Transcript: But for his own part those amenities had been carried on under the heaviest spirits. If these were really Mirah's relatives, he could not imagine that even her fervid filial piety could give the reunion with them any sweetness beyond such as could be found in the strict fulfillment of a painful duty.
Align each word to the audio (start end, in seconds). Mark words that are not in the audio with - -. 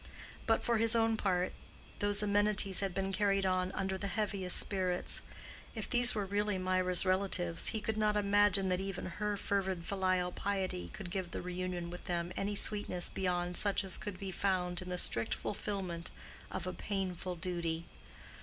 But 0.47 0.63
for 0.63 0.79
his 0.79 0.95
own 0.95 1.15
part 1.15 1.53
those 1.99 2.23
amenities 2.23 2.79
had 2.79 2.91
been 2.95 3.11
carried 3.13 3.45
on 3.45 3.71
under 3.73 3.99
the 3.99 4.07
heaviest 4.07 4.57
spirits. 4.57 5.21
If 5.75 5.87
these 5.87 6.15
were 6.15 6.25
really 6.25 6.57
Mirah's 6.57 7.05
relatives, 7.05 7.67
he 7.67 7.81
could 7.81 7.97
not 7.97 8.17
imagine 8.17 8.69
that 8.69 8.79
even 8.79 9.05
her 9.05 9.37
fervid 9.37 9.85
filial 9.85 10.31
piety 10.31 10.89
could 10.91 11.11
give 11.11 11.29
the 11.29 11.41
reunion 11.43 11.91
with 11.91 12.05
them 12.05 12.31
any 12.35 12.55
sweetness 12.55 13.11
beyond 13.11 13.57
such 13.57 13.83
as 13.83 13.99
could 13.99 14.17
be 14.17 14.31
found 14.31 14.81
in 14.81 14.89
the 14.89 14.97
strict 14.97 15.35
fulfillment 15.35 16.09
of 16.49 16.65
a 16.65 16.73
painful 16.73 17.35
duty. 17.35 17.85